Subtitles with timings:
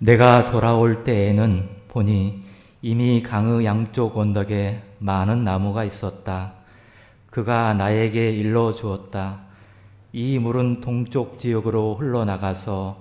[0.00, 2.44] 내가 돌아올 때에는 보니
[2.82, 6.52] 이미 강의 양쪽 언덕에 많은 나무가 있었다.
[7.30, 9.40] 그가 나에게 일러 주었다.
[10.12, 12.96] 이 물은 동쪽 지역으로 흘러나가서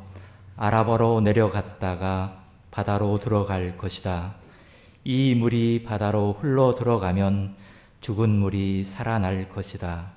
[0.56, 2.40] 아랍어로 내려갔다가
[2.72, 4.34] 바다로 들어갈 것이다.
[5.04, 7.54] 이 물이 바다로 흘러 들어가면
[8.02, 10.08] 죽은 물이 살아날 것이다.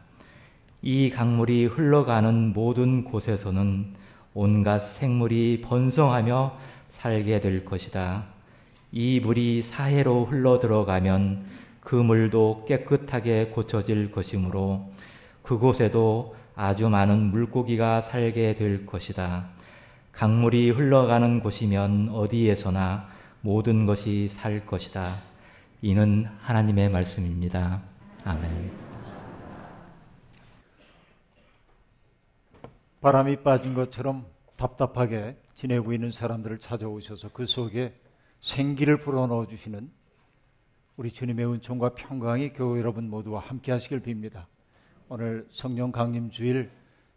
[0.80, 4.00] 이 강물이 흘러가는 모든 곳에서는
[4.34, 6.56] 온갖 생물이 번성하며
[6.88, 8.24] 살게 될 것이다.
[8.93, 11.46] 이 물이 사해로 흘러 들어가면
[11.80, 14.90] 그 물도 깨끗하게 고쳐질 것이므로
[15.43, 19.48] 그곳에도 아주 많은 물고기가 살게 될 것이다.
[20.12, 23.08] 강물이 흘러가는 곳이면 어디에서나
[23.40, 25.14] 모든 것이 살 것이다.
[25.82, 27.80] 이는 하나님의 말씀입니다.
[28.24, 28.79] 아멘.
[33.00, 37.98] 바람이 빠진 것처럼 답답하게 지내고 있는 사람들을 찾아오셔서 그 속에
[38.42, 39.91] 생기를 불어넣어 주시는
[40.98, 44.44] 우리 주님의 은총과 평강이 교회 여러분 모두와 함께 하시길 빕니다.
[45.08, 46.70] 오늘 성령 강림 주일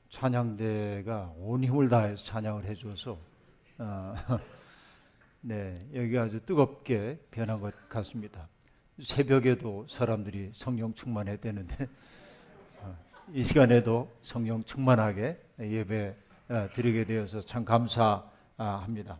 [0.09, 3.17] 찬양대가 온 힘을 다해서 찬양을 해 주어서
[3.77, 4.13] 어,
[5.41, 8.47] 네, 여기 아주 뜨겁게 변한 것 같습니다.
[9.01, 11.89] 새벽에도 사람들이 성령 충만했다는데
[12.83, 12.97] 어,
[13.33, 16.15] 이 시간에도 성령 충만하게 예배
[16.49, 19.19] 어, 드리게 되어서 참 감사합니다.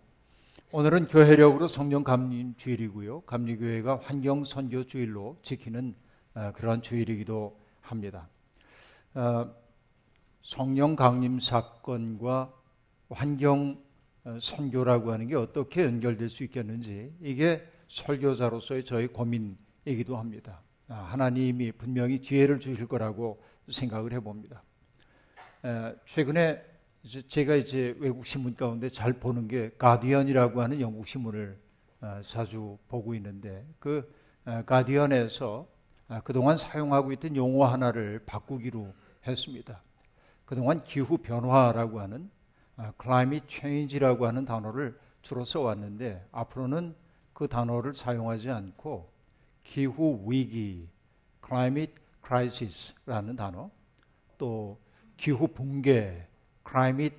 [0.72, 3.22] 오늘은 교회력으로 성령 감림 주일이고요.
[3.22, 5.95] 감리교회가 환경 선교 주일로 지키는
[6.34, 8.28] 어, 그러한 주일이기도 합니다.
[9.14, 9.53] 어,
[10.42, 12.52] 성령 강림 사건과
[13.09, 13.81] 환경
[14.40, 20.62] 선교라고 하는 게 어떻게 연결될 수 있겠는지 이게 설교자로서의 저의 고민이기도 합니다.
[20.88, 24.64] 아, 하나님이 분명히 기회를 주실 거라고 생각을 해봅니다.
[26.06, 26.61] 최근에
[27.30, 31.58] 제가 이제 외국 신문 가운데 잘 보는 게 가디언이라고 하는 영국 신문을
[32.02, 34.14] 어, 자주 보고 있는데 그
[34.45, 35.66] 어, 가디언에서
[36.09, 38.94] 아, 그동안 사용하고 있던 용어 하나를 바꾸기로
[39.25, 39.81] 했습니다.
[40.44, 42.29] 그동안 기후 변화라고 하는
[42.75, 46.94] 아, climate change라고 하는 단어를 주로 써왔는데 앞으로는
[47.31, 49.09] 그 단어를 사용하지 않고
[49.63, 50.90] 기후 위기,
[51.46, 53.72] climate crisis라는 단어,
[54.38, 54.78] 또
[55.23, 56.28] 기후 붕괴,
[56.67, 57.16] climate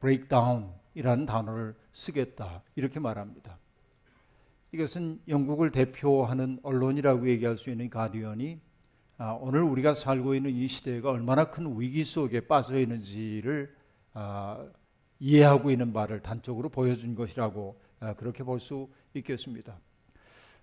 [0.00, 3.58] breakdown이라는 단어를 쓰겠다 이렇게 말합니다.
[4.72, 8.58] 이것은 영국을 대표하는 언론이라고 얘기할 수 있는 가디언이
[9.18, 13.72] 아, 오늘 우리가 살고 있는 이 시대가 얼마나 큰 위기 속에 빠져 있는지를
[14.14, 14.66] 아,
[15.20, 19.78] 이해하고 있는 바를 단적으로 보여준 것이라고 아, 그렇게 볼 수 있겠습니다.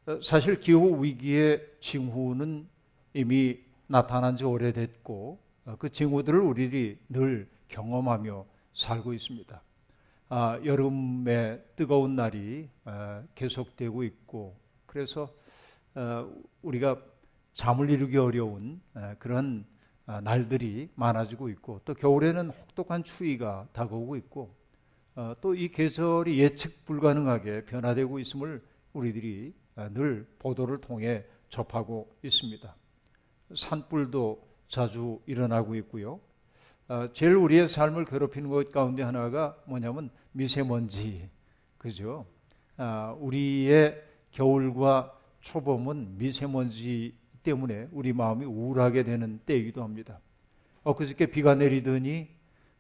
[0.07, 2.67] 어, 사실 기후 위기의 징후는
[3.13, 9.61] 이미 나타난 지 오래됐고 어, 그 징후들을 우리들이 늘 경험하며 살고 있습니다.
[10.29, 14.55] 아, 여름의 뜨거운 날이 아, 계속되고 있고
[14.85, 15.33] 그래서
[15.93, 16.27] 아,
[16.61, 17.01] 우리가
[17.53, 19.65] 잠을 이루기 어려운 아, 그런
[20.05, 24.55] 아, 날들이 많아지고 있고 또 겨울에는 혹독한 추위가 다가오고 있고
[25.15, 32.75] 어, 또이 계절이 예측 불가능하게 변화되고 있음을 우리들이 아, 늘 보도를 통해 접하고 있습니다.
[33.55, 36.19] 산불도 자주 일어나고 있고요.
[36.87, 41.29] 어, 제일 우리의 삶을 괴롭히는 것 가운데 하나가 뭐냐면 미세먼지,
[41.77, 42.25] 그죠?
[42.77, 44.01] 아, 우리의
[44.31, 50.19] 겨울과 초봄은 미세먼지 때문에 우리 마음이 우울하게 되는 때이기도 합니다.
[50.83, 52.29] 엊그저께 비가 내리더니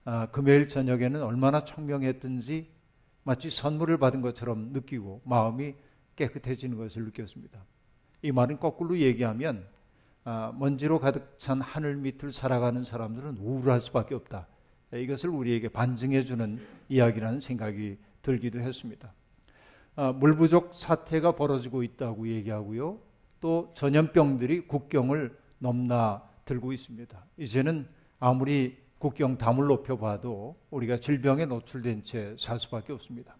[0.05, 2.69] 아, 금요일 저녁에는 얼마나 청명했든지
[3.23, 5.75] 마치 선물을 받은 것처럼 느끼고 마음이
[6.15, 7.59] 깨끗해지는 것을 느꼈습니다.
[8.21, 9.67] 이 말은 거꾸로 얘기하면
[10.23, 14.47] 아, 먼지로 가득 찬 하늘 밑을 살아가는 사람들은 우울할 수밖에 없다.
[14.93, 16.59] 이것을 우리에게 반증해 주는
[16.89, 19.13] 이야기라는 생각이 들기도 했습니다.
[19.95, 22.99] 아, 물 부족 사태가 벌어지고 있다고 얘기하고요.
[23.39, 27.25] 또 전염병들이 국경을 넘나 들고 있습니다.
[27.37, 27.87] 이제는
[28.19, 33.35] 아무리 국경 담을 높여봐도 우리가 질병에 노출된 채 살 수밖에 없습니다.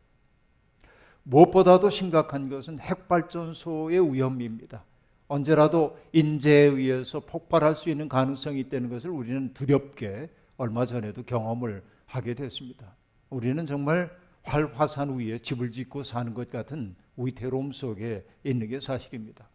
[1.24, 4.84] 무엇보다도 심각한 것은 핵발전소의 위험입니다.
[5.32, 12.34] 언제라도 인재에 의해서 폭발할 수 있는 가능성이 있다는 것을 우리는 두렵게 얼마 전에도 경험을 하게
[12.34, 12.98] 됐습니다.
[13.30, 14.12] 우리는 정말
[14.44, 19.48] 활화산 위에 집을 짓고 사는 것 같은 위태로움 속에 있는 게 사실입니다.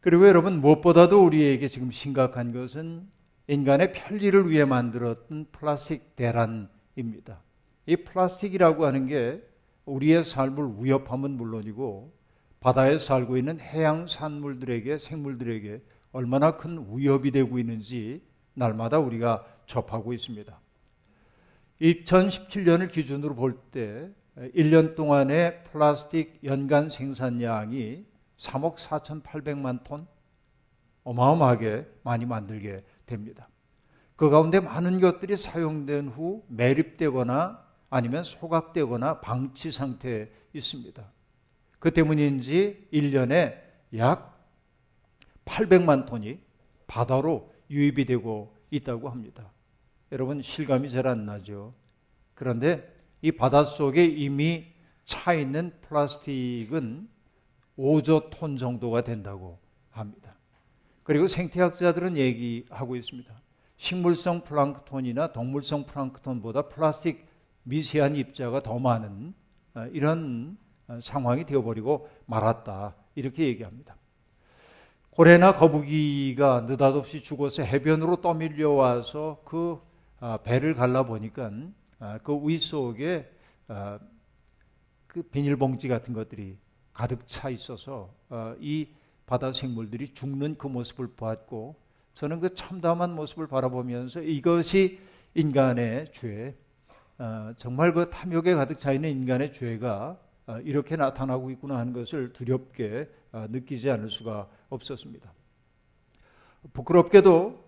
[0.00, 3.08] 그리고 여러분 무엇보다도 우리에게 지금 심각한 것은
[3.46, 7.40] 인간의 편리를 위해 만들었던 플라스틱 대란입니다.
[7.86, 9.40] 이 플라스틱이라고 하는 게
[9.84, 12.21] 우리의 삶을 위협하면 물론이고
[12.62, 15.82] 바다에 살고 있는 해양 산물들에게 생물들에게
[16.12, 18.22] 얼마나 큰 위협이 되고 있는지
[18.54, 20.60] 날마다 우리가 접하고 있습니다.
[21.80, 28.06] 2017년을 기준으로 볼 때 1년 동안의 플라스틱 연간 생산량이
[28.38, 30.06] 3억 4,800만 톤
[31.04, 33.48] 어마어마하게 많이 만들게 됩니다.
[34.14, 37.60] 그 가운데 많은 것들이 사용된 후 매립되거나
[37.90, 41.12] 아니면 소각되거나 방치 상태에 있습니다.
[41.82, 43.58] 그 때문인지 1년에
[43.96, 44.40] 약
[45.44, 46.38] 800만 톤이
[46.86, 49.50] 바다로 유입이 되고 있다고 합니다.
[50.12, 51.74] 여러분 실감이 잘 안 나죠.
[52.34, 52.88] 그런데
[53.20, 54.66] 이 바닷속에 이미
[55.06, 57.08] 차 있는 플라스틱은
[57.76, 59.58] 5조 톤 정도가 된다고
[59.90, 60.36] 합니다.
[61.02, 63.42] 그리고 생태학자들은 얘기하고 있습니다.
[63.76, 67.26] 식물성 플랑크톤이나 동물성 플랑크톤보다 플라스틱
[67.64, 69.34] 미세한 입자가 더 많은
[69.74, 70.61] 어, 이런 어,
[71.00, 72.94] 상황이 되어버리고 말았다.
[73.14, 73.96] 이렇게 얘기합니다.
[75.10, 79.78] 고래나 거북이가 느닷없이 죽어서 해변으로 떠밀려 와서 그
[80.20, 81.50] 아, 배를 갈라 보니까
[81.98, 83.30] 아, 그위 속에
[83.68, 83.98] 아,
[85.06, 86.56] 그 비닐봉지 같은 것들이
[86.94, 88.14] 가득 차 있어서
[88.58, 88.88] 이
[89.26, 91.76] 바다 생물들이 죽는 그 모습을 보았고
[92.14, 94.98] 저는 그 참담한 모습을 바라보면서 이것이
[95.34, 96.54] 인간의 죄,
[97.56, 100.18] 정말 그 탐욕에 가득 차 있는 인간의 죄가
[100.64, 105.32] 이렇게 나타나고 있구나 하는 것을 두렵게 느끼지 않을 수가 없었습니다.
[106.72, 107.64] 부끄럽게도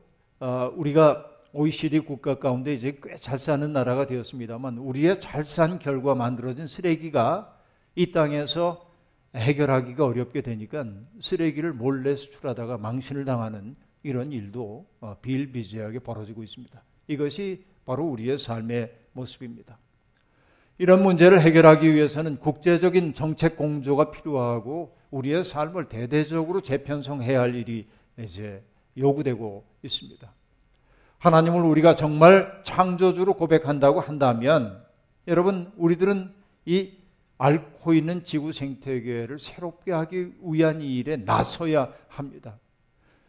[0.76, 6.67] 우리가 OECD 국가 가운데 이제 꽤 잘 사는 나라가 되었습니다만 우리의 잘 산 결과 만들어진
[6.67, 7.56] 쓰레기가
[7.94, 8.91] 이 땅에서
[9.37, 10.85] 해결하기가 어렵게 되니까
[11.20, 16.82] 쓰레기를 몰래 수출하다가 망신을 당하는 이런 일도 어, 비일비재하게 벌어지고 있습니다.
[17.09, 19.79] 이것이 바로 우리의 삶의 모습입니다.
[20.79, 27.87] 이런 문제를 해결하기 위해서는 국제적인 정책 공조가 필요하고 우리의 삶을 대대적으로 재편성해야 할 일이
[28.19, 28.62] 이제
[28.97, 30.32] 요구되고 있습니다.
[31.19, 34.82] 하나님을 우리가 정말 창조주로 고백한다고 한다면
[35.29, 36.32] 여러분 우리들은
[36.67, 36.93] 이
[37.38, 42.59] 앓고 있는 지구 생태계를 새롭게 하기 위한 일에 나서야 합니다.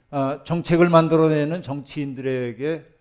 [0.09, 2.94] 아, 정책을 만들어내는 정치인들에게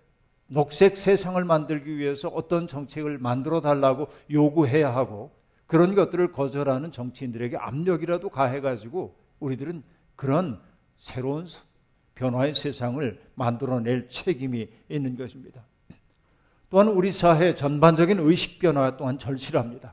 [0.54, 5.32] 녹색 세상을 만들기 위해서 어떤 정책을 만들어 달라고 요구해야 하고
[5.66, 9.82] 그런 것들을 거절하는 정치인들에게 압력이라도 가해가지고 우리들은
[10.16, 10.60] 그런
[10.96, 11.46] 새로운
[12.14, 15.64] 변화의 세상을 만들어낼 책임이 있는 것입니다.
[16.70, 19.92] 또한 우리 사회 전반적인 의식 변화 또한 절실합니다.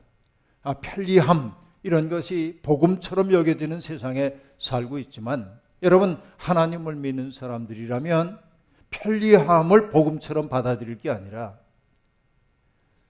[0.62, 8.51] 아, 편리함 이런 것이 복음처럼 여겨지는 세상에 살고 있지만 여러분 하나님을 믿는 사람들이라면
[8.92, 11.58] 편리함을 복음처럼 받아들일 게 아니라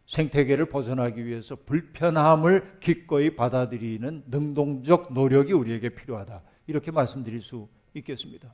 [0.06, 6.42] 생태계를 벗어나기 위해서 불편함을 기꺼이 받아들이는 능동적 노력이 우리에게 필요하다.
[6.66, 8.52] 이렇게 말씀드릴 수 있겠습니다.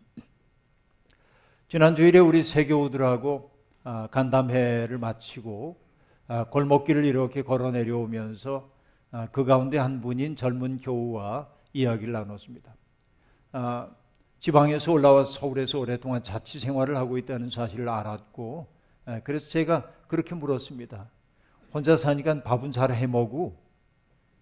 [1.68, 3.50] 지난 주일에 우리 세교우들하고
[3.84, 5.80] 아, 간담회를 마치고
[6.28, 8.70] 아, 골목길을 이렇게 걸어 내려오면서
[9.10, 12.74] 아, 그 가운데 한 분인 젊은 교우와 이야기를 나눴습니다.
[14.40, 18.66] 지방에서 올라와서 서울에서 오랫동안 자취 생활을 하고 있다는 사실을 알았고
[19.24, 21.08] 그래서 제가 그렇게 물었습니다.
[21.72, 23.56] 혼자 사니까 밥은 잘 해먹고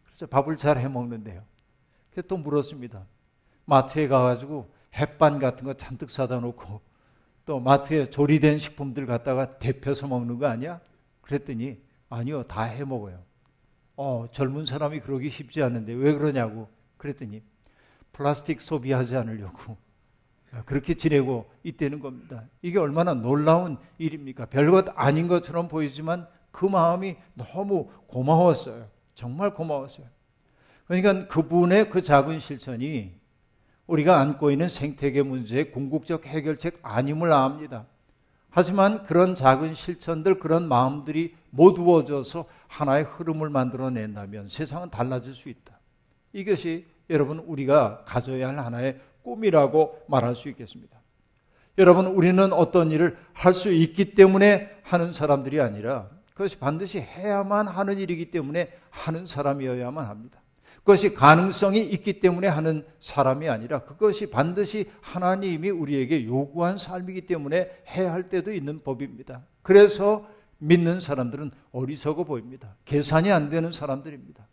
[0.04, 1.43] 그래서 밥을 잘 해먹는데요.
[2.10, 3.06] 그래서 또 물었습니다.
[3.64, 6.81] 마트에 가가지고 햇반 같은 거 잔뜩 사다 놓고
[7.46, 10.81] 또 마트에 조리된 식품들 갖다가 데펴서 먹는 거 아니야?
[11.22, 11.78] 그랬더니
[12.08, 13.20] 아니요, 다 해 먹어요.
[13.96, 17.42] 어, 젊은 사람이 그러기 쉽지 않은데 왜 그러냐고 그랬더니
[18.12, 19.76] 플라스틱 소비하지 않으려고
[20.64, 22.44] 그렇게 지내고 있다는 겁니다.
[22.62, 24.46] 이게 얼마나 놀라운 일입니까?
[24.46, 28.86] 별것 아닌 것처럼 보이지만 그 마음이 너무 고마웠어요.
[29.14, 30.06] 정말 고마웠어요.
[30.86, 33.12] 그러니까 그분의 그 작은 실천이
[33.86, 37.86] 우리가 안고 있는 생태계 문제의 궁극적 해결책 아님을 압니다.
[38.50, 45.78] 하지만 그런 작은 실천들, 그런 마음들이 모두어져서 하나의 흐름을 만들어낸다면 세상은 달라질 수 있다.
[46.32, 50.97] 이것이 여러분 우리가 가져야 할 하나의 꿈이라고 말할 수 있겠습니다.
[51.78, 57.99] 여러분 우리는 어떤 일을 할 수 있기 때문에 하는 사람들이 아니라 그것이 반드시 해야만 하는
[57.99, 60.40] 일이기 때문에 하는 사람이어야만 합니다.
[60.78, 68.12] 그것이 가능성이 있기 때문에 하는 사람이 아니라 그것이 반드시 하나님이 우리에게 요구한 삶이기 때문에 해야
[68.12, 69.42] 할 때도 있는 법입니다.
[69.62, 70.28] 그래서
[70.59, 72.76] 믿는 사람들은 어리석어 보입니다.
[72.85, 74.47] 계산이 안 되는 사람들입니다.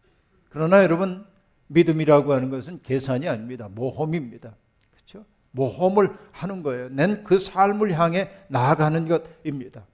[0.49, 1.25] 그러나 여러분
[1.73, 3.69] 믿음이라고 하는 것은 계산이 아닙니다.
[3.73, 4.55] 모험입니다.
[4.91, 5.25] 그렇죠?
[5.51, 6.89] 모험을 하는 거예요.
[6.89, 9.85] 낸 그 삶을 향해 나아가는 것입니다.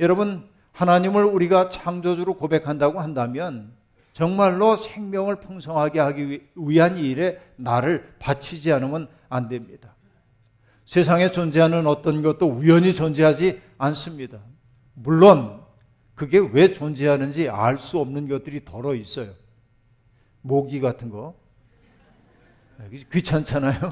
[0.00, 3.72] 여러분 하나님을 우리가 창조주로 고백한다고 한다면
[4.12, 9.94] 정말로 생명을 풍성하게 하기 위한 일에 나를 바치지 않으면 안 됩니다.
[10.84, 14.38] 세상에 존재하는 어떤 것도 우연히 존재하지 않습니다.
[14.94, 15.60] 물론
[16.14, 19.32] 그게 왜 존재하는지 알 수 없는 것들이 덜어 있어요.
[20.42, 21.34] 모기 같은 거.
[23.12, 23.90] 귀찮잖아요.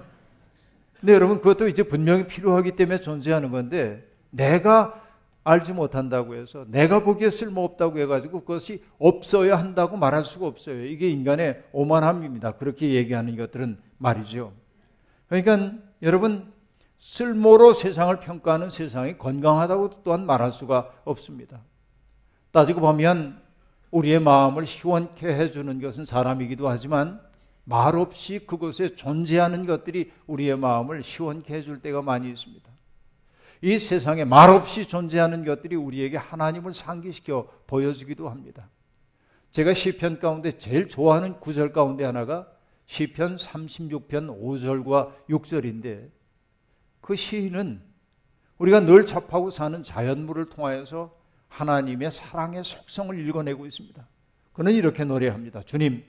[1.00, 5.02] 근데 여러분 그것도 이제 분명히 필요하기 때문에 존재하는 건데 내가
[5.44, 10.84] 알지 못한다고 해서 내가 보기에 쓸모없다고 해가지고 그것이 없어야 한다고 말할 수가 없어요.
[10.84, 12.52] 이게 인간의 오만함입니다.
[12.52, 14.52] 그렇게 얘기하는 것들은 말이죠.
[15.28, 16.52] 그러니까 여러분
[16.98, 21.60] 쓸모로 세상을 평가하는 세상이 건강하다고 또한 말할 수가 없습니다.
[22.50, 23.40] 따지고 보면
[23.96, 27.18] 우리의 마음을 시원케 해주는 것은 사람이기도 하지만
[27.64, 32.70] 말없이 그곳에 존재하는 것들이 우리의 마음을 시원케 해줄 때가 많이 있습니다.
[33.62, 38.68] 이 세상에 말없이 존재하는 것들이 우리에게 하나님을 상기시켜 보여주기도 합니다.
[39.52, 42.46] 제가 시편 가운데 제일 좋아하는 구절 가운데 하나가
[42.84, 46.10] 시편 36편 5절과 6절인데
[47.00, 47.80] 그 시인은
[48.58, 51.15] 우리가 늘 접하고 사는 자연물을 통하여서
[51.56, 54.06] 하나님의 사랑의 속성을 읽어내고 있습니다.
[54.52, 55.62] 그는 이렇게 노래합니다.
[55.62, 56.04] 주님,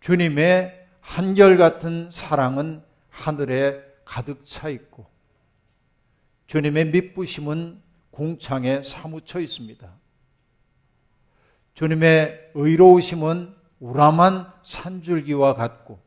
[0.00, 5.06] 주님의 한결같은 사랑은 하늘에 가득 차 있고
[6.48, 9.88] 주님의 믿부심은 공창에 사무쳐 있습니다.
[11.74, 16.00] 주님의 의로우심은 우람한 산줄기와 같고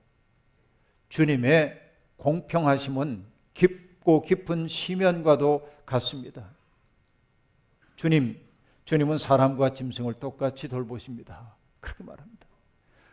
[1.07, 1.79] 주님의
[2.17, 6.49] 공평하심은 깊고 깊은 시면과도 같습니다.
[8.01, 8.35] 주님,
[8.85, 11.55] 주님은 사람과 짐승을 똑같이 돌보십니다.
[11.79, 12.47] 그렇게 말합니다.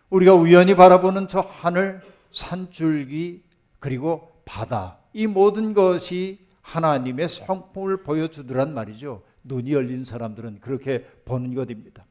[0.09, 2.00] 우리가 우연히 바라보는 저 하늘,
[2.33, 3.45] 산줄기,
[3.80, 9.25] 그리고 바다, 이 모든 것이 하나님의 성품을 보여주더란 말이죠.
[9.45, 12.07] 눈이 열린 사람들은 그렇게 보는 것입니다.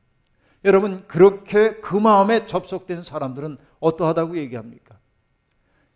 [0.63, 4.99] 여러분, 그렇게 그 마음에 접속된 사람들은 어떠하다고 얘기합니까?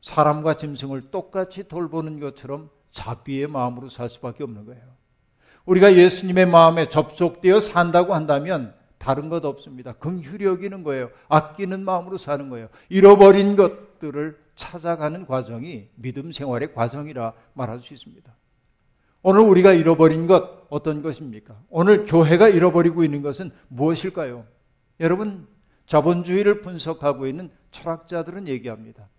[0.02, 5.01] 사람과 짐승을 똑같이 돌보는 것처럼 자비의 마음으로 살 수밖에 없는 거예요.
[5.66, 9.94] 우리가 예수님의 마음에 접속되어 산다고 한다면 다른 것 없습니다.
[9.94, 10.46] 긍휼히
[10.84, 11.10] 거예요.
[11.28, 12.70] 아끼는 마음으로 사는 거예요.
[12.90, 18.32] 잃어버린 것들을 찾아가는 과정이 믿음 생활의 과정이라 말할 수 있습니다.
[19.24, 21.60] 오늘 우리가 잃어버린 것 어떤 것입니까?
[21.70, 24.46] 오늘 교회가 잃어버리고 있는 것은 무엇일까요?
[25.00, 25.48] 여러분,
[25.86, 29.10] 자본주의를 분석하고 있는 철학자들은 얘기합니다.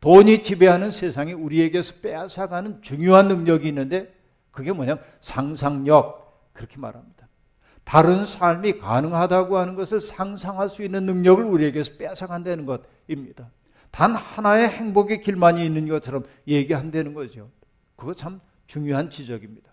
[0.00, 4.14] 돈이 지배하는 세상에 우리에게서 빼앗아가는 중요한 능력이 있는데
[4.56, 7.28] 그게 뭐냐면 상상력 그렇게 말합니다.
[7.84, 13.50] 다른 삶이 가능하다고 하는 것을 상상할 수 있는 능력을 우리에게서 빼앗아간다는 것입니다.
[13.90, 17.50] 단 하나의 행복의 길만이 있는 것처럼 얘기한다는 거죠.
[17.96, 19.70] 그거 참 중요한 지적입니다.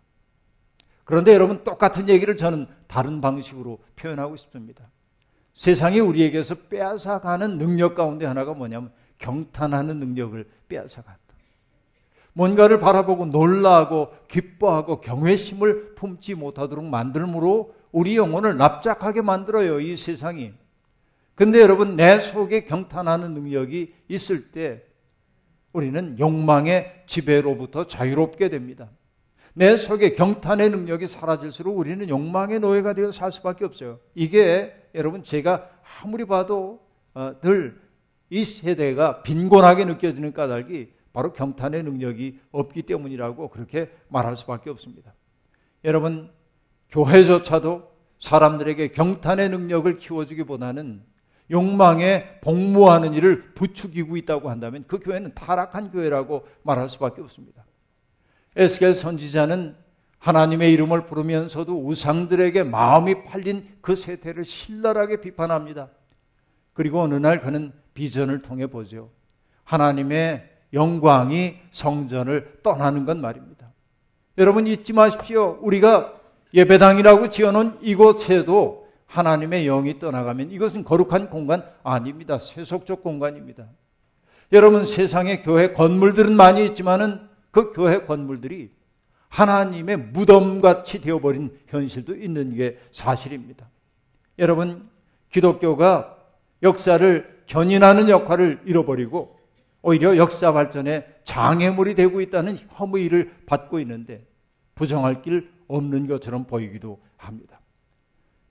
[1.05, 4.89] 그런데 여러분 똑같은 얘기를 저는 다른 방식으로 표현하고 싶습니다.
[5.53, 11.22] 세상이 우리에게서 빼앗아가는 능력 가운데 하나가 뭐냐면 경탄하는 능력을 빼앗아갔다.
[12.33, 20.51] 뭔가를 바라보고 놀라고 기뻐하고 경외심을 품지 못하도록 만들므로 우리 영혼을 납작하게 만들어요, 이 세상이.
[21.35, 24.83] 근데 여러분, 내 속에 경탄하는 능력이 있을 때
[25.71, 28.89] 우리는 욕망의 지배로부터 자유롭게 됩니다.
[29.53, 33.99] 내 속에 경탄의 능력이 사라질수록 우리는 욕망의 노예가 되어 살 수밖에 없어요.
[34.15, 35.69] 이게 여러분 제가
[36.01, 36.81] 아무리 봐도
[37.13, 45.13] 어, 늘이 세대가 빈곤하게 느껴지는 까닭이 바로 경탄의 능력이 없기 때문이라고 그렇게 말할 수밖에 없습니다.
[45.85, 46.31] 여러분
[46.89, 51.03] 교회조차도 사람들에게 경탄의 능력을 키워주기보다는
[51.51, 57.65] 욕망에 복무하는 일을 부추기고 있다고 한다면 그 교회는 타락한 교회라고 말할 수밖에 없습니다.
[58.55, 59.75] 에스겔 선지자는
[60.19, 65.89] 하나님의 이름을 부르면서도 우상들에게 마음이 팔린 그 세태를 신랄하게 비판합니다.
[66.71, 69.11] 그리고 어느 날 그는 비전을 통해 보죠.
[69.65, 73.71] 하나님의 영광이 성전을 떠나는 건 말입니다.
[74.37, 75.59] 여러분 잊지 마십시오.
[75.61, 76.13] 우리가
[76.53, 82.39] 예배당이라고 지어놓은 이곳에도 하나님의 영이 떠나가면 이것은 거룩한 공간 아닙니다.
[82.39, 83.67] 세속적 공간입니다.
[84.51, 88.71] 여러분 세상에 교회 건물들은 많이 있지만은 그 교회 건물들이
[89.29, 93.67] 하나님의 무덤같이 되어버린 현실도 있는 게 사실입니다.
[94.39, 94.89] 여러분
[95.31, 96.17] 기독교가
[96.61, 99.37] 역사를 견인하는 역할을 잃어버리고
[99.83, 104.25] 오히려 역사 발전에 장애물이 되고 있다는 혐의를 받고 있는데
[104.75, 107.59] 부정할 길 없는 것처럼 보이기도 합니다.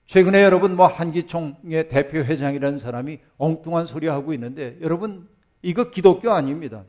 [0.05, 5.27] 최근에 여러분 뭐 한기총의 대표 회장이라는 사람이 엉뚱한 소리 하고 있는데 여러분
[5.61, 6.85] 이거 기독교 아닙니다.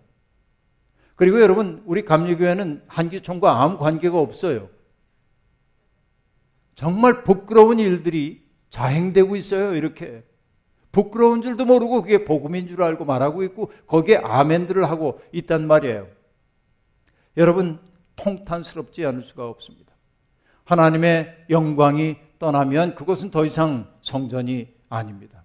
[1.17, 4.69] 그리고 여러분 우리 감리교회는 한기총과 아무 관계가 없어요.
[6.75, 9.75] 정말 부끄러운 일들이 자행되고 있어요.
[9.75, 10.23] 이렇게
[10.95, 16.07] 부끄러운 줄도 모르고 그게 복음인 줄 알고 말하고 있고 거기에 아멘들을 하고 있단 말이에요.
[17.37, 17.81] 여러분
[18.17, 19.93] 통탄스럽지 않을 수가 없습니다.
[20.65, 25.45] 하나님의 영광이 떠나면 그것은 더 이상 성전이 아닙니다.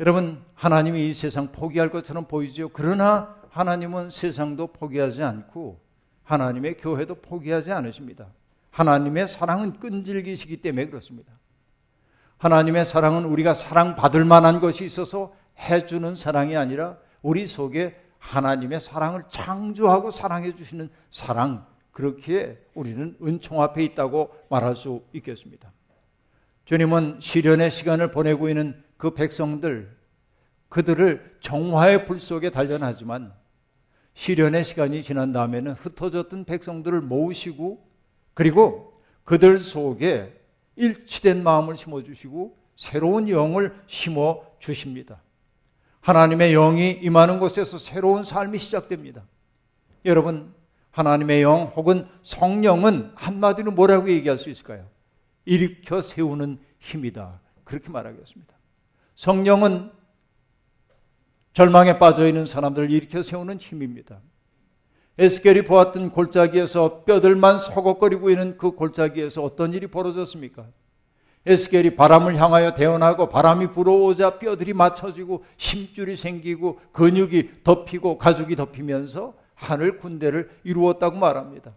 [0.00, 2.68] 여러분, 하나님이 이 세상 포기할 것처럼 보이죠.
[2.72, 5.80] 그러나 하나님은 세상도 포기하지 않고
[6.24, 8.26] 하나님의 교회도 포기하지 않으십니다.
[8.70, 11.32] 하나님의 사랑은 끈질기시기 때문에 그렇습니다.
[12.44, 20.10] 하나님의 사랑은 우리가 사랑받을 만한 것이 있어서 해주는 사랑이 아니라 우리 속에 하나님의 사랑을 창조하고
[20.10, 25.72] 사랑해 주시는 사랑, 그렇게 우리는 은총 앞에 있다고 말할 수 있겠습니다.
[26.66, 29.96] 주님은 시련의 시간을 보내고 있는 그 백성들,
[30.68, 33.32] 그들을 정화의 불 속에 단련하지만
[34.12, 37.88] 시련의 시간이 지난 다음에는 흩어졌던 백성들을 모으시고
[38.34, 40.43] 그리고 그들 속에
[40.76, 45.22] 일치된 마음을 심어주시고 새로운 영을 심어 주십니다.
[46.00, 49.24] 하나님의 영이 임하는 곳에서 새로운 삶이 시작됩니다.
[50.04, 50.52] 여러분,
[50.90, 54.86] 하나님의 영 혹은 성령은 한마디로 뭐라고 얘기할 수 있을까요?
[55.44, 57.40] 일으켜 세우는 힘이다.
[57.64, 58.54] 그렇게 말하겠습니다.
[59.14, 59.90] 성령은
[61.52, 64.20] 절망에 빠져 있는 사람들을 일으켜 세우는 힘입니다.
[65.16, 70.66] 에스겔이 보았던 골짜기에서 뼈들만 서걱거리고 있는 그 골짜기에서 어떤 일이 벌어졌습니까?
[71.46, 79.98] 에스겔이 바람을 향하여 대원하고 바람이 불어오자 뼈들이 맞춰지고 심줄이 생기고 근육이 덮이고 가죽이 덮이면서 하늘
[79.98, 81.72] 군대를 이루었다고 말합니다.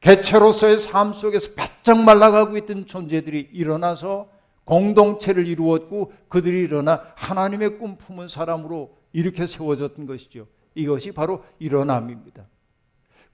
[0.00, 4.28] 개체로서의 삶 속에서 바짝 말라가고 있던 존재들이 일어나서
[4.64, 10.46] 공동체를 이루었고 그들이 일어나 하나님의 꿈 품은 사람으로 이렇게 세워졌던 것이죠.
[10.74, 12.46] 이것이 바로 일어남입니다.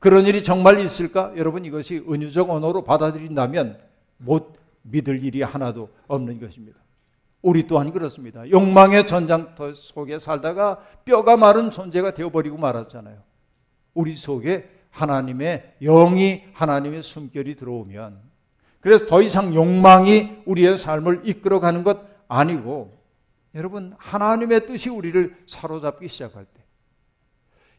[0.00, 1.32] 그런 일이 정말 있을까?
[1.36, 3.78] 여러분 이것이 은유적 언어로 받아들인다면
[4.16, 6.80] 못 믿을 일이 하나도 없는 것입니다.
[7.42, 8.48] 우리 또한 그렇습니다.
[8.50, 13.18] 욕망의 전장터 속에 살다가 뼈가 마른 존재가 되어버리고 말았잖아요.
[13.94, 18.18] 우리 속에 하나님의 영이 하나님의 숨결이 들어오면
[18.80, 22.98] 그래서 더 이상 욕망이 우리의 삶을 이끌어가는 것 아니고
[23.54, 26.59] 여러분 하나님의 뜻이 우리를 사로잡기 시작할 때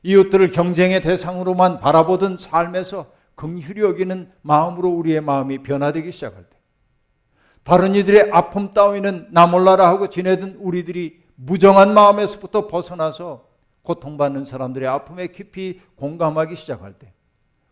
[0.03, 6.57] 이웃들을 경쟁의 대상으로만 바라보던 삶에서 긍휼히 여기는 마음으로 우리의 마음이 변화되기 시작할 때
[7.63, 13.45] 다른 이들의 아픔 따위는 나 몰라라 하고 지내던 우리들이 무정한 마음에서부터 벗어나서
[13.83, 17.13] 고통받는 사람들의 아픔에 깊이 공감하기 시작할 때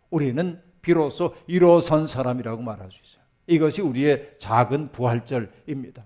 [0.10, 3.24] 우리는 비로소 일어선 사람이라고 말할 수 있어요.
[3.48, 6.04] 이것이 우리의 작은 부활절입니다.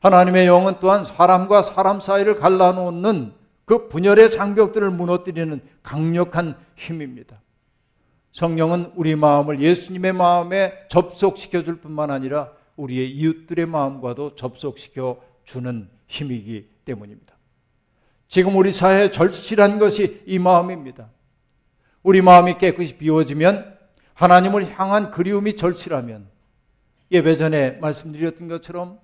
[0.00, 3.34] 하나님의 영은 또한 사람과 사람 사이를 갈라놓는
[3.72, 7.40] 그 분열의 장벽들을 무너뜨리는 강력한 힘입니다.
[8.32, 16.68] 성령은 우리 마음을 예수님의 마음에 접속시켜 줄 뿐만 아니라 우리의 이웃들의 마음과도 접속시켜 주는 힘이기
[16.84, 17.32] 때문입니다.
[18.28, 21.08] 지금 우리 사회에 절실한 것이 이 마음입니다.
[22.02, 23.78] 우리 마음이 깨끗이 비워지면
[24.12, 26.28] 하나님을 향한 그리움이 절실하면
[27.10, 29.00] 예배 전에 말씀드렸던 것처럼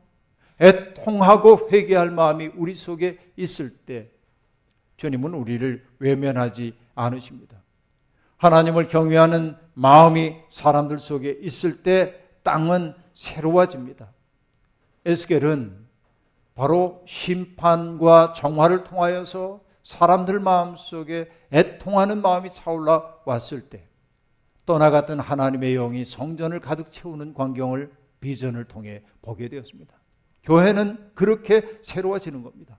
[0.61, 4.11] 애통하고 회개할 마음이 우리 속에 있을 때
[4.99, 7.57] 주님은 우리를 외면하지 않으십니다.
[8.37, 14.13] 하나님을 경외하는 마음이 사람들 속에 있을 때 땅은 새로워집니다.
[15.07, 15.87] 에스겔은
[16.55, 23.87] 바로 심판과 정화를 통하여서 사람들 마음 속에 애통하는 마음이 차올라 왔을 때
[24.67, 29.95] 떠나갔던 하나님의 영이 성전을 가득 채우는 광경을 비전을 통해 보게 되었습니다.
[30.43, 32.79] 교회는 그렇게 새로워지는 겁니다.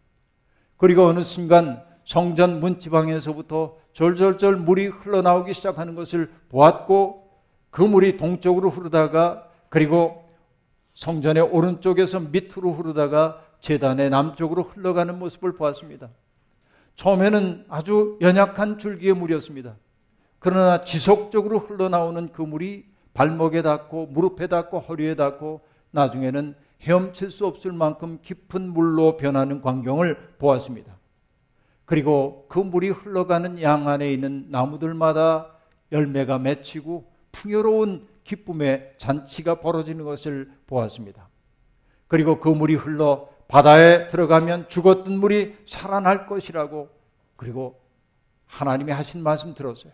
[0.77, 7.29] 그리고 어느 순간 성전 문지방에서부터 절절절 물이 흘러나오기 시작하는 것을 보았고
[7.69, 10.27] 그 물이 동쪽으로 흐르다가 그리고
[10.95, 16.09] 성전의 오른쪽에서 밑으로 흐르다가 재단의 남쪽으로 흘러가는 모습을 보았습니다.
[16.95, 19.75] 처음에는 아주 연약한 줄기의 물이었습니다.
[20.39, 27.71] 그러나 지속적으로 흘러나오는 그 물이 발목에 닿고 무릎에 닿고 허리에 닿고 나중에는 헤엄칠 수 없을
[27.71, 30.98] 만큼 깊은 물로 변하는 광경을 보았습니다.
[31.89, 35.55] 그리고 그 물이 흘러가는 양 안에 있는 나무들마다
[35.91, 41.29] 열매가 맺히고 풍요로운 기쁨의 잔치가 벌어지는 것을 보았습니다.
[42.07, 46.89] 그리고 그 물이 흘러 바다에 들어가면 죽었던 물이 살아날 것이라고
[47.35, 47.81] 그리고
[48.45, 49.91] 하나님이 하신 말씀 들었어요.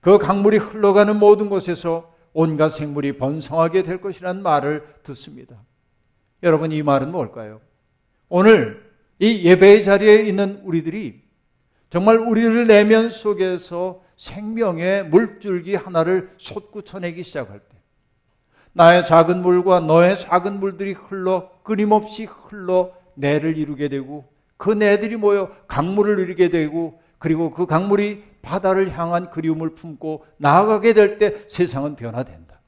[0.00, 5.64] 그 강물이 흘러가는 모든 곳에서 온갖 생물이 번성하게 될 것이라는 말을 듣습니다.
[6.44, 7.60] 여러분 이 말은 뭘까요?
[8.28, 11.23] 오늘 이 예배의 자리에 있는 우리들이
[11.94, 17.76] 정말 우리를 내면 속에서 생명의 물줄기 하나를 솟구쳐내기 시작할 때
[18.72, 25.52] 나의 작은 물과 너의 작은 물들이 흘러 끊임없이 흘러 내를 이루게 되고 그 내들이 모여
[25.68, 32.58] 강물을 이루게 되고 그리고 그 강물이 바다를 향한 그리움을 품고 나아가게 될 때 세상은 변화된다.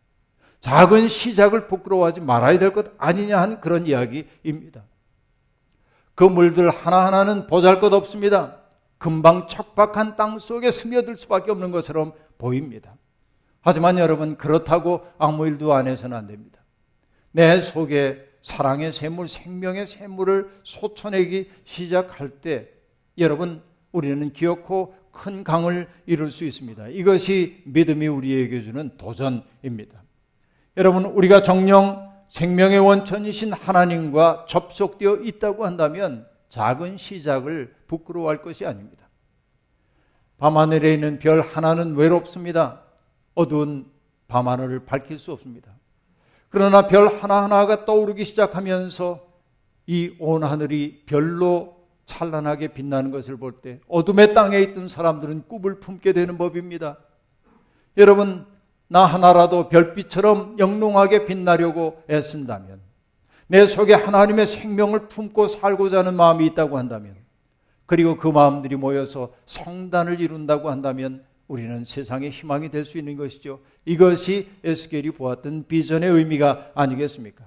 [0.61, 4.85] 작은 시작을 부끄러워하지 말아야 될 것 아니냐 한 그런 이야기입니다.
[6.15, 8.66] 그 물들 하나하나는 보잘 것 없습니다.
[8.99, 12.97] 금방 척박한 땅 속에 스며들 수밖에 없는 것처럼 보입니다.
[13.61, 16.61] 하지만 여러분 그렇다고 아무 일도 안 해서는 안 됩니다.
[17.33, 22.69] 내 속에 사랑의 샘물, 생명의 샘물을 솟아내기 시작할 때
[23.19, 26.89] 여러분 우리는 기어코 큰 강을 이룰 수 있습니다.
[26.89, 30.03] 이것이 믿음이 우리에게 주는 도전입니다.
[30.77, 39.09] 여러분 우리가 정령 생명의 원천이신 하나님과 접속되어 있다고 한다면 작은 시작을 부끄러워할 것이 아닙니다.
[40.39, 42.83] 밤하늘에 있는 별 하나는 외롭습니다.
[43.35, 43.91] 어두운
[44.29, 45.73] 밤하늘을 밝힐 수 없습니다.
[46.49, 49.25] 그러나 별 하나하나가 떠오르기 시작하면서
[49.89, 56.13] 이 온 하늘이 별로 찬란하게 빛나는 것을 볼 때 어둠의 땅에 있던 사람들은 꿈을 품게
[56.13, 56.99] 되는 법입니다.
[57.97, 58.47] 여러분,
[58.89, 62.81] 나 하나라도 별빛처럼 영롱하게 빛나려고 애쓴다면,
[63.49, 67.17] 내 속에 하나님의 생명을 품고 살고자 하는 마음이 있다고 한다면,
[67.87, 73.61] 그리고 그 마음들이 모여서 성단을 이룬다고 한다면 우리는 세상의 희망이 될 수 있는 것이죠.
[73.85, 77.45] 이것이 에스겔이 보았던 비전의 의미가 아니겠습니까?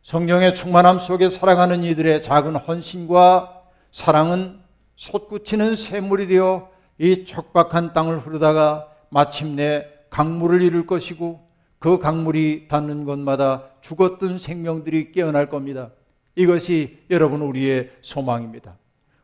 [0.00, 4.60] 성령의 충만함 속에 살아가는 이들의 작은 헌신과 사랑은
[4.96, 11.41] 솟구치는 샘물이 되어 이 척박한 땅을 흐르다가 마침내 강물을 이룰 것이고
[11.82, 15.90] 그 강물이 닿는 곳마다 죽었던 생명들이 깨어날 겁니다.
[16.36, 18.78] 이것이 여러분 우리의 소망입니다.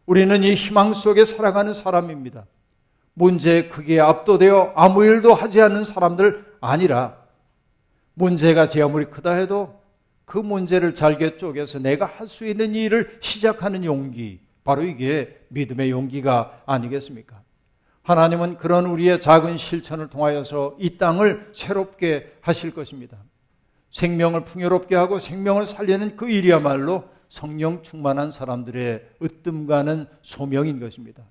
[0.06, 2.46] 우리는 이 희망 속에 살아가는 사람입니다.
[3.14, 7.18] 문제에 크게 압도되어 아무 일도 하지 않는 사람들 아니라
[8.14, 9.80] 문제가 제 아무리 크다 해도
[10.24, 16.60] 그 문제를 잘게 쪼개서 내가 할 수 있는 일을 시작하는 용기, 바로 이게 믿음의 용기가
[16.66, 17.40] 아니겠습니까?
[18.08, 23.18] 하나님은 그런 우리의 작은 실천을 통하여서 이 땅을 새롭게 하실 것입니다.
[23.90, 31.22] 생명을 풍요롭게 하고 생명을 살리는 그 일이야말로 성령 충만한 사람들의 으뜸가는 소명인 것입니다.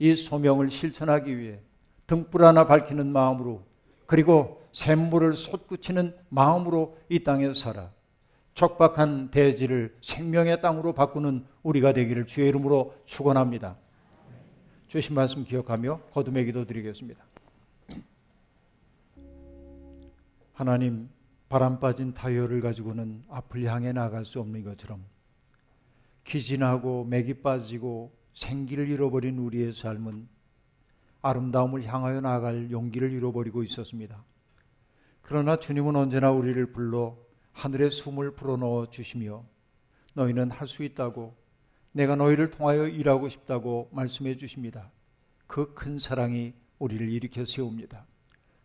[0.00, 1.60] 이 소명을 실천하기 위해
[2.08, 3.62] 등불 하나 밝히는 마음으로
[4.06, 7.92] 그리고 샘물을 솟구치는 마음으로 이 땅에 살아
[8.54, 13.76] 척박한 대지를 생명의 땅으로 바꾸는 우리가 되기를 주의 이름으로 축원합니다.
[14.94, 17.20] 주신 말씀 기억하며 거듭의 기도 드리겠습니다.
[20.52, 21.08] 하나님
[21.48, 25.04] 바람 빠진 타이어를 가지고는 앞을 향해 나갈 수 없는 것처럼
[26.22, 30.28] 기진하고 맥이 빠지고 생기를 잃어버린 우리의 삶은
[31.22, 34.22] 아름다움을 향하여 나아갈 용기를 잃어버리고 있었습니다.
[35.22, 37.18] 그러나 주님은 언제나 우리를 불러
[37.50, 39.44] 하늘의 숨을 불어넣어 주시며
[40.14, 41.34] 너희는 할 수 있다고
[41.94, 44.90] 내가 너희를 통하여 일하고 싶다고 말씀해 주십니다.
[45.46, 48.04] 그 큰 사랑이 우리를 일으켜 세웁니다.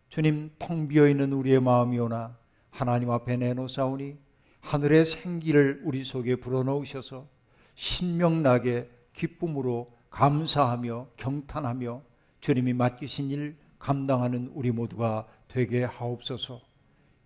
[0.10, 2.36] 주님 텅 비어 있는 우리의 마음이 오나
[2.72, 4.18] 하나님 앞에 내놓사오니
[4.62, 7.28] 하늘의 생기를 우리 속에 불어넣으셔서
[7.76, 12.02] 신명나게 기쁨으로 감사하며 경탄하며
[12.42, 16.62] 주님이 맡기신 일 감당하는 우리 모두가 되게 하옵소서.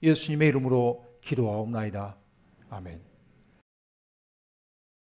[0.03, 2.17] 예수님의 이름으로 기도하옵나이다.
[2.69, 3.12] 아멘.